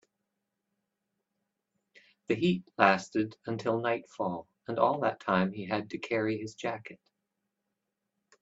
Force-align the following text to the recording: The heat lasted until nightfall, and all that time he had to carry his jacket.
The 2.27 2.33
heat 2.33 2.67
lasted 2.75 3.37
until 3.45 3.79
nightfall, 3.79 4.47
and 4.67 4.79
all 4.79 5.01
that 5.01 5.19
time 5.19 5.51
he 5.53 5.67
had 5.67 5.91
to 5.91 5.99
carry 5.99 6.39
his 6.39 6.55
jacket. 6.55 6.99